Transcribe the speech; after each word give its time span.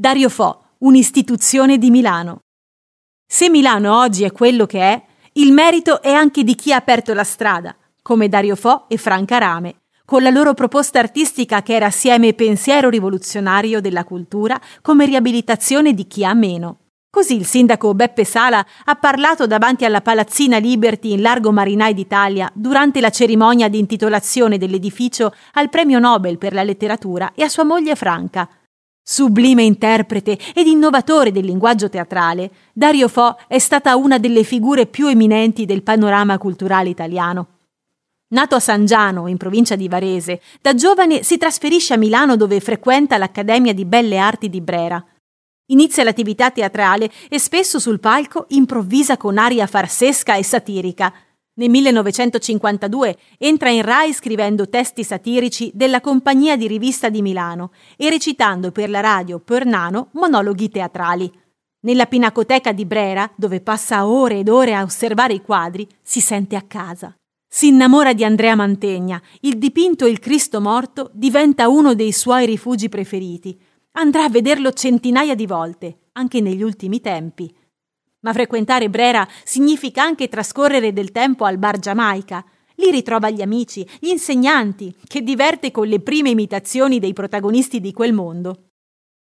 Dario 0.00 0.28
Fo, 0.28 0.62
un'istituzione 0.78 1.76
di 1.76 1.90
Milano. 1.90 2.42
Se 3.26 3.50
Milano 3.50 3.98
oggi 3.98 4.22
è 4.22 4.30
quello 4.30 4.64
che 4.64 4.78
è, 4.80 5.02
il 5.32 5.52
merito 5.52 6.00
è 6.00 6.12
anche 6.12 6.44
di 6.44 6.54
chi 6.54 6.72
ha 6.72 6.76
aperto 6.76 7.12
la 7.14 7.24
strada, 7.24 7.74
come 8.00 8.28
Dario 8.28 8.54
Fo 8.54 8.84
e 8.88 8.96
Franca 8.96 9.38
Rame, 9.38 9.80
con 10.04 10.22
la 10.22 10.30
loro 10.30 10.54
proposta 10.54 11.00
artistica 11.00 11.62
che 11.62 11.74
era 11.74 11.86
assieme 11.86 12.32
pensiero 12.32 12.90
rivoluzionario 12.90 13.80
della 13.80 14.04
cultura 14.04 14.60
come 14.82 15.04
riabilitazione 15.04 15.92
di 15.92 16.06
chi 16.06 16.24
ha 16.24 16.32
meno. 16.32 16.76
Così 17.10 17.34
il 17.34 17.44
sindaco 17.44 17.92
Beppe 17.92 18.22
Sala 18.22 18.64
ha 18.84 18.94
parlato 18.94 19.48
davanti 19.48 19.84
alla 19.84 20.00
Palazzina 20.00 20.58
Liberty 20.58 21.10
in 21.10 21.22
Largo 21.22 21.50
Marinai 21.50 21.92
d'Italia 21.92 22.48
durante 22.54 23.00
la 23.00 23.10
cerimonia 23.10 23.68
di 23.68 23.80
intitolazione 23.80 24.58
dell'edificio 24.58 25.34
al 25.54 25.68
premio 25.70 25.98
Nobel 25.98 26.38
per 26.38 26.52
la 26.52 26.62
letteratura 26.62 27.32
e 27.34 27.42
a 27.42 27.48
sua 27.48 27.64
moglie 27.64 27.96
Franca. 27.96 28.48
Sublime 29.10 29.62
interprete 29.62 30.38
ed 30.52 30.66
innovatore 30.66 31.32
del 31.32 31.46
linguaggio 31.46 31.88
teatrale, 31.88 32.50
Dario 32.74 33.08
Fo 33.08 33.38
è 33.48 33.58
stata 33.58 33.96
una 33.96 34.18
delle 34.18 34.44
figure 34.44 34.84
più 34.84 35.06
eminenti 35.06 35.64
del 35.64 35.82
panorama 35.82 36.36
culturale 36.36 36.90
italiano. 36.90 37.46
Nato 38.34 38.56
a 38.56 38.60
San 38.60 38.84
Giano, 38.84 39.26
in 39.26 39.38
provincia 39.38 39.76
di 39.76 39.88
Varese, 39.88 40.42
da 40.60 40.74
giovane 40.74 41.22
si 41.22 41.38
trasferisce 41.38 41.94
a 41.94 41.96
Milano 41.96 42.36
dove 42.36 42.60
frequenta 42.60 43.16
l'Accademia 43.16 43.72
di 43.72 43.86
Belle 43.86 44.18
Arti 44.18 44.50
di 44.50 44.60
Brera. 44.60 45.02
Inizia 45.70 46.04
l'attività 46.04 46.50
teatrale 46.50 47.10
e 47.30 47.38
spesso 47.38 47.78
sul 47.78 48.00
palco 48.00 48.44
improvvisa 48.48 49.16
con 49.16 49.38
aria 49.38 49.66
farsesca 49.66 50.36
e 50.36 50.44
satirica. 50.44 51.14
Nel 51.58 51.70
1952 51.70 53.16
entra 53.36 53.68
in 53.70 53.82
Rai 53.82 54.12
scrivendo 54.12 54.68
testi 54.68 55.02
satirici 55.02 55.72
della 55.74 56.00
Compagnia 56.00 56.56
di 56.56 56.68
Rivista 56.68 57.08
di 57.08 57.20
Milano 57.20 57.72
e 57.96 58.08
recitando 58.08 58.70
per 58.70 58.88
la 58.88 59.00
radio 59.00 59.40
per 59.40 59.66
Nano 59.66 60.10
monologhi 60.12 60.68
teatrali. 60.68 61.28
Nella 61.80 62.06
Pinacoteca 62.06 62.70
di 62.70 62.86
Brera, 62.86 63.28
dove 63.34 63.60
passa 63.60 64.06
ore 64.06 64.38
ed 64.38 64.48
ore 64.48 64.74
a 64.74 64.84
osservare 64.84 65.34
i 65.34 65.42
quadri, 65.42 65.84
si 66.00 66.20
sente 66.20 66.54
a 66.54 66.62
casa. 66.62 67.12
Si 67.50 67.66
innamora 67.66 68.12
di 68.12 68.22
Andrea 68.22 68.54
Mantegna, 68.54 69.20
il 69.40 69.58
dipinto 69.58 70.06
Il 70.06 70.20
Cristo 70.20 70.60
morto 70.60 71.10
diventa 71.12 71.68
uno 71.68 71.94
dei 71.94 72.12
suoi 72.12 72.46
rifugi 72.46 72.88
preferiti 72.88 73.58
Andrà 73.92 74.24
a 74.24 74.28
vederlo 74.28 74.72
centinaia 74.72 75.34
di 75.34 75.46
volte, 75.46 76.10
anche 76.12 76.40
negli 76.40 76.62
ultimi 76.62 77.00
tempi. 77.00 77.52
Ma 78.20 78.32
frequentare 78.32 78.90
Brera 78.90 79.26
significa 79.44 80.02
anche 80.02 80.28
trascorrere 80.28 80.92
del 80.92 81.12
tempo 81.12 81.44
al 81.44 81.58
bar 81.58 81.78
Giamaica. 81.78 82.44
Lì 82.76 82.90
ritrova 82.90 83.30
gli 83.30 83.42
amici, 83.42 83.88
gli 84.00 84.08
insegnanti, 84.08 84.94
che 85.06 85.22
diverte 85.22 85.70
con 85.70 85.86
le 85.86 86.00
prime 86.00 86.30
imitazioni 86.30 86.98
dei 86.98 87.12
protagonisti 87.12 87.80
di 87.80 87.92
quel 87.92 88.12
mondo. 88.12 88.70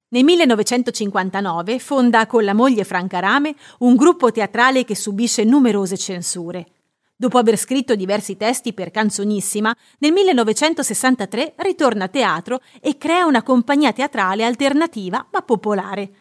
Nel 0.09 0.23
1959 0.23 1.79
fonda 1.79 2.27
con 2.27 2.45
la 2.45 2.53
moglie 2.53 2.85
Franca 2.85 3.19
Rame 3.19 3.55
un 3.79 3.97
gruppo 3.97 4.31
teatrale 4.31 4.85
che 4.85 4.95
subisce 4.95 5.43
numerose 5.43 5.97
censure. 5.97 6.65
Dopo 7.13 7.37
aver 7.37 7.57
scritto 7.57 7.93
diversi 7.95 8.37
testi 8.37 8.73
per 8.73 8.91
Canzonissima, 8.91 9.75
nel 9.99 10.13
1963 10.13 11.55
ritorna 11.57 12.05
a 12.05 12.09
teatro 12.09 12.61
e 12.79 12.97
crea 12.97 13.25
una 13.25 13.43
compagnia 13.43 13.91
teatrale 13.91 14.45
alternativa 14.45 15.27
ma 15.29 15.41
popolare. 15.41 16.11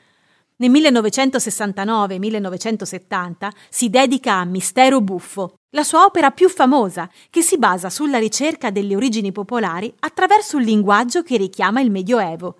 Nel 0.58 0.70
1969-1970 0.70 3.50
si 3.68 3.90
dedica 3.90 4.36
a 4.36 4.46
Mistero 4.46 5.02
Buffo, 5.02 5.56
la 5.74 5.84
sua 5.84 6.04
opera 6.04 6.30
più 6.30 6.48
famosa, 6.48 7.10
che 7.28 7.42
si 7.42 7.58
basa 7.58 7.90
sulla 7.90 8.16
ricerca 8.16 8.70
delle 8.70 8.96
origini 8.96 9.32
popolari 9.32 9.92
attraverso 9.98 10.56
un 10.56 10.62
linguaggio 10.62 11.22
che 11.22 11.36
richiama 11.36 11.82
il 11.82 11.90
Medioevo. 11.90 12.56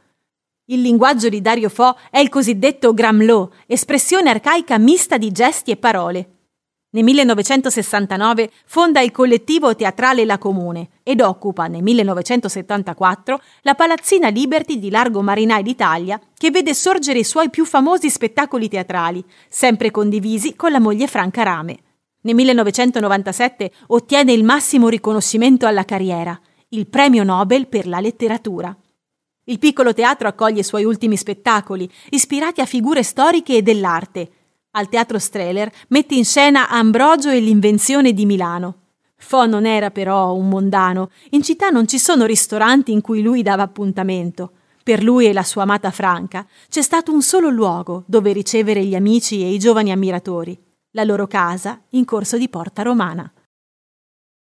Il 0.67 0.83
linguaggio 0.83 1.31
di 1.31 1.41
Dario 1.41 1.71
Fo 1.71 1.97
è 2.11 2.19
il 2.19 2.29
cosiddetto 2.29 2.93
Gramlò, 2.93 3.49
espressione 3.67 4.29
arcaica 4.29 4.77
mista 4.77 5.17
di 5.17 5.33
gesti 5.33 5.71
e 5.71 5.79
parole, 5.79 6.36
nel 6.91 7.03
1969 7.03 8.51
fonda 8.65 9.01
il 9.01 9.11
collettivo 9.11 9.75
teatrale 9.75 10.25
La 10.25 10.39
Comune 10.39 10.89
ed 11.03 11.21
occupa 11.21 11.67
nel 11.67 11.83
1974 11.83 13.41
la 13.63 13.75
Palazzina 13.75 14.29
Liberty 14.29 14.79
di 14.79 14.89
Largo 14.89 15.21
Marinai 15.21 15.63
d'Italia 15.63 16.19
che 16.37 16.51
vede 16.51 16.75
sorgere 16.75 17.19
i 17.19 17.25
suoi 17.25 17.51
più 17.51 17.65
famosi 17.65 18.09
spettacoli 18.09 18.69
teatrali, 18.69 19.23
sempre 19.49 19.91
condivisi 19.91 20.55
con 20.55 20.71
la 20.71 20.81
moglie 20.81 21.09
Franca 21.09 21.43
Rame. 21.43 21.79
Nel 22.23 22.35
1997 22.37 23.73
ottiene 23.89 24.33
il 24.33 24.45
massimo 24.45 24.89
riconoscimento 24.89 25.67
alla 25.67 25.85
carriera, 25.85 26.39
il 26.71 26.87
Premio 26.87 27.25
Nobel 27.25 27.67
per 27.67 27.87
la 27.87 28.01
letteratura. 28.01 28.75
Il 29.49 29.59
piccolo 29.59 29.93
teatro 29.93 30.29
accoglie 30.29 30.61
i 30.61 30.65
suoi 30.65 30.85
ultimi 30.85 31.17
spettacoli, 31.17 31.89
ispirati 32.11 32.61
a 32.61 32.67
figure 32.67 33.03
storiche 33.03 33.57
e 33.57 33.63
dell'arte, 33.63 34.31
al 34.77 34.89
Teatro 34.89 35.19
Streller 35.19 35.73
mette 35.89 36.15
in 36.15 36.25
scena 36.25 36.69
Ambrogio 36.69 37.31
e 37.31 37.41
l'invenzione 37.41 38.13
di 38.13 38.27
Milano. 38.27 38.75
Fo 39.17 39.47
non 39.47 39.65
era 39.65 39.91
però 39.91 40.35
un 40.35 40.49
mondano. 40.49 41.11
In 41.31 41.43
città 41.43 41.71
non 41.71 41.89
ci 41.89 41.99
sono 41.99 42.27
ristoranti 42.27 42.93
in 42.93 43.01
cui 43.01 43.23
lui 43.23 43.43
dava 43.43 43.63
appuntamento. 43.63 44.53
Per 44.83 45.03
lui 45.03 45.27
e 45.27 45.33
la 45.33 45.43
sua 45.43 45.63
amata 45.63 45.91
Franca 45.91 46.47
c'è 46.69 46.83
stato 46.83 47.13
un 47.13 47.23
solo 47.23 47.49
luogo 47.49 48.05
dove 48.07 48.33
ricevere 48.33 48.85
gli 48.85 48.95
amici 48.95 49.43
e 49.43 49.53
i 49.53 49.59
giovani 49.59 49.91
ammiratori, 49.91 50.57
la 50.91 51.05
loro 51.05 51.27
casa 51.27 51.81
in 51.91 52.05
corso 52.05 52.37
di 52.37 52.49
Porta 52.49 52.83
Romana. 52.83 53.33